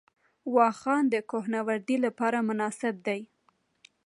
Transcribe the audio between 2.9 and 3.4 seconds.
دی